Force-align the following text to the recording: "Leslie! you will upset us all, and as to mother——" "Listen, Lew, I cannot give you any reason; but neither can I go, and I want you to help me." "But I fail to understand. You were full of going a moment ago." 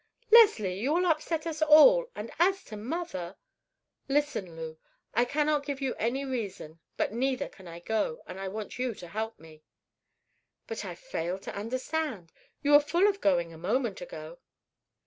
"Leslie! 0.31 0.79
you 0.79 0.91
will 0.93 1.05
upset 1.05 1.45
us 1.45 1.61
all, 1.61 2.09
and 2.15 2.31
as 2.39 2.63
to 2.63 2.75
mother——" 2.75 3.37
"Listen, 4.09 4.55
Lew, 4.55 4.79
I 5.13 5.25
cannot 5.25 5.63
give 5.63 5.79
you 5.79 5.93
any 5.99 6.25
reason; 6.25 6.79
but 6.97 7.13
neither 7.13 7.47
can 7.47 7.67
I 7.67 7.81
go, 7.81 8.23
and 8.25 8.39
I 8.39 8.47
want 8.47 8.79
you 8.79 8.95
to 8.95 9.07
help 9.07 9.39
me." 9.39 9.61
"But 10.65 10.83
I 10.83 10.95
fail 10.95 11.37
to 11.37 11.53
understand. 11.55 12.33
You 12.63 12.71
were 12.71 12.79
full 12.79 13.05
of 13.07 13.21
going 13.21 13.53
a 13.53 13.59
moment 13.59 14.01
ago." 14.01 14.39